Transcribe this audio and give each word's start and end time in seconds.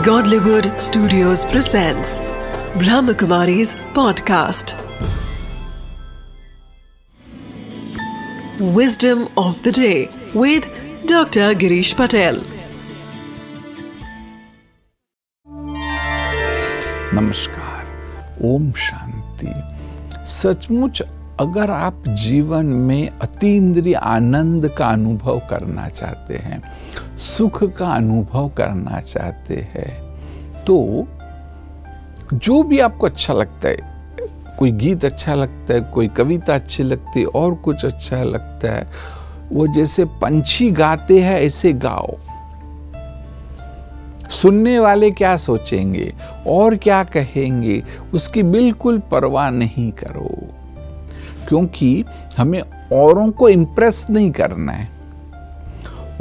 Godlywood 0.00 0.80
Studios 0.80 1.44
presents 1.44 2.20
Brahmakumari's 2.80 3.74
podcast. 3.96 4.74
Wisdom 8.78 9.26
of 9.36 9.62
the 9.62 9.72
day 9.72 10.08
with 10.34 10.64
Dr. 11.06 11.48
Girish 11.54 11.94
Patel. 11.96 12.40
नमस्कार 17.18 17.84
ओम 18.44 18.72
शांति 18.86 19.52
सचमुच 20.38 21.02
अगर 21.41 21.71
आप 21.71 22.03
जीवन 22.07 22.65
में 22.65 23.09
अतीन्द्रिय 23.21 23.95
आनंद 23.95 24.67
का 24.69 24.87
अनुभव 24.87 25.41
करना 25.49 25.87
चाहते 25.89 26.37
हैं, 26.37 26.61
सुख 27.17 27.63
का 27.63 27.87
अनुभव 27.87 28.49
करना 28.49 28.99
चाहते 28.99 29.55
हैं 29.73 29.89
तो 30.65 31.07
जो 32.33 32.61
भी 32.63 32.79
आपको 32.79 33.05
अच्छा 33.05 33.33
लगता 33.33 33.69
है, 33.69 33.77
कोई 34.59 34.71
गीत 34.71 35.05
अच्छा 35.05 35.35
लगता 35.35 35.73
है, 35.73 35.81
कोई 35.81 36.07
कविता 36.07 36.55
अच्छी 36.55 36.83
लगती 36.83 37.19
है, 37.19 37.25
और 37.25 37.55
कुछ 37.55 37.85
अच्छा 37.85 38.23
लगता 38.23 38.71
है, 38.71 38.87
वो 39.51 39.67
जैसे 39.67 40.05
पंछी 40.05 40.69
गाते 40.71 41.19
हैं, 41.19 41.39
ऐसे 41.39 41.73
गाओ। 41.73 42.17
सुनने 44.31 44.79
वाले 44.79 45.11
क्या 45.11 45.37
सोचेंगे, 45.37 46.13
और 46.47 46.75
क्या 46.75 47.03
कहेंगे, 47.03 47.83
उसकी 48.13 48.43
बिल्कुल 48.43 48.99
परवाह 49.11 49.49
नहीं 49.49 49.91
करो। 49.91 50.31
क्योंकि 51.47 52.05
हमें 52.37 52.61
औरों 52.93 53.31
को 53.31 53.49
इंप्रेस 53.49 54.07
नहीं 54.09 54.31
करना 54.31 54.71
है। 54.71 54.89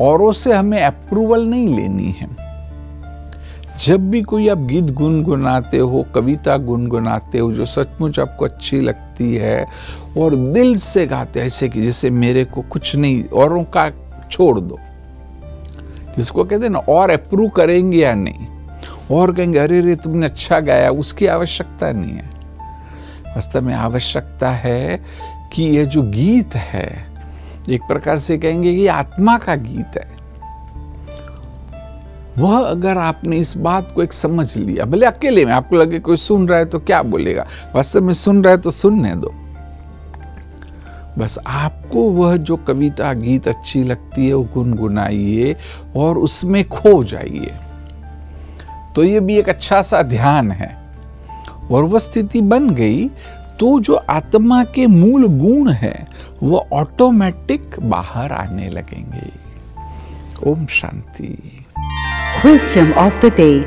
औरों 0.00 0.32
से 0.32 0.52
हमें 0.52 0.82
अप्रूवल 0.82 1.46
नहीं 1.46 1.76
लेनी 1.76 2.14
है। 2.18 2.50
जब 3.86 4.10
भी 4.10 4.22
कोई 4.22 4.48
आप 4.48 4.58
गीत 4.58 4.84
गुनगुनाते 4.84 5.78
हो, 5.78 6.06
कविता 6.14 6.56
गुनगुनाते 6.56 7.38
हो, 7.38 7.52
जो 7.52 7.66
सचमुच 7.66 8.18
आपको 8.18 8.44
अच्छी 8.44 8.80
लगती 8.80 9.34
है, 9.34 9.66
और 10.18 10.36
दिल 10.36 10.76
से 10.76 11.06
गाते 11.06 11.40
ऐसे 11.40 11.68
कि 11.68 11.82
जैसे 11.82 12.10
मेरे 12.10 12.44
को 12.44 12.62
कुछ 12.62 12.96
नहीं, 12.96 13.24
औरों 13.24 13.64
का 13.64 13.90
छोड़ 14.30 14.60
दो। 14.60 14.78
जिसको 16.16 16.44
कहते 16.44 16.62
हैं 16.62 16.72
ना, 16.72 16.78
और 16.78 17.10
अप्रूव 17.10 17.48
करेंगे 17.48 17.98
या 17.98 18.14
नहीं? 18.14 18.46
और 19.12 19.34
कहेंगे, 19.34 19.58
अरे 19.58 19.80
रे, 19.80 19.96
तुमने 19.96 20.26
अच्छा 20.26 20.60
गाया, 20.60 20.90
उसकी 20.90 21.26
आवश्यकता 21.26 21.92
नहीं 21.92 22.12
है। 22.12 22.39
वास्तव 23.30 23.62
में 23.62 23.74
आवश्यकता 23.74 24.50
है 24.50 25.04
कि 25.52 25.62
यह 25.62 25.84
जो 25.84 26.02
गीत 26.02 26.54
है, 26.54 27.06
एक 27.72 27.82
प्रकार 27.82 28.18
से 28.18 28.38
कहेंगे 28.38 28.74
कि 28.74 28.86
आत्मा 28.86 29.38
का 29.38 29.54
गीत 29.54 29.96
है। 29.96 30.20
वह 32.38 32.58
अगर 32.58 32.98
आपने 32.98 33.36
इस 33.36 33.56
बात 33.56 33.92
को 33.94 34.02
एक 34.02 34.12
समझ 34.12 34.56
लिया, 34.56 34.84
भले 34.84 35.06
अकेले 35.06 35.44
में 35.44 35.52
आपको 35.52 35.76
लगे 35.76 35.98
कोई 35.98 36.16
सुन 36.16 36.48
रहा 36.48 36.58
है 36.58 36.64
तो 36.64 36.78
क्या 36.78 37.02
बोलेगा? 37.02 37.46
वास्तव 37.74 38.00
में 38.00 38.14
सुन 38.14 38.44
रहा 38.44 38.52
है 38.52 38.58
तो 38.58 38.70
सुनने 38.70 39.14
दो। 39.14 39.34
बस 41.18 41.38
आपको 41.46 42.10
वह 42.10 42.36
जो 42.36 42.56
कविता, 42.56 43.12
गीत 43.12 43.48
अच्छी 43.48 43.82
लगती 43.82 44.28
है, 44.28 44.34
वो 44.34 44.48
गुनगुनाइए 44.54 45.56
और 45.96 46.18
उसमें 46.18 46.68
खो 46.68 47.04
जाइए। 47.04 47.54
तो 48.94 49.04
ये 49.04 49.20
भी 49.20 49.38
एक 49.38 49.48
अच्छा 49.48 49.82
सा 49.82 50.02
ध्यान 50.02 50.52
है। 50.52 50.79
स्थिति 51.72 52.40
बन 52.40 52.70
गई 52.70 53.08
तो 53.60 53.80
जो 53.80 53.94
आत्मा 53.94 54.64
के 54.64 54.86
मूल 54.86 55.26
गुण 55.26 55.70
है, 55.70 56.08
वो 56.42 56.66
ऑटोमेटिक 56.72 57.80
बाहर 57.80 58.32
आने 58.32 58.68
लगेंगे। 58.70 59.30
Om 60.50 60.66
Shanti. 60.66 61.66
Question 62.42 62.92
of 62.92 63.26
the 63.26 63.32
day 63.40 63.60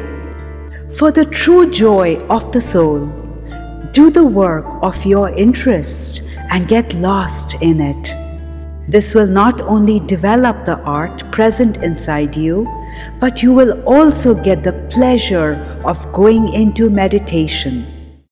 for 0.99 1.11
the 1.11 1.19
true 1.19 1.65
joy 1.65 2.15
of 2.15 2.45
the 2.45 2.59
soul 2.59 2.99
do 3.97 4.09
the 4.09 4.17
work 4.17 4.65
of 4.83 5.07
your 5.07 5.29
interest 5.29 6.23
and 6.53 6.67
get 6.67 6.95
lost 6.95 7.63
in 7.63 7.81
it 7.81 8.22
This 8.87 9.15
will 9.15 9.27
not 9.27 9.61
only 9.61 9.99
develop 10.01 10.65
the 10.65 10.79
art 10.81 11.23
present 11.31 11.83
inside 11.83 12.35
you, 12.35 12.67
but 13.19 13.41
you 13.41 13.53
will 13.53 13.81
also 13.83 14.33
get 14.33 14.63
the 14.63 14.73
pleasure 14.89 15.53
of 15.85 16.11
going 16.11 16.53
into 16.53 16.89
meditation 16.89 18.02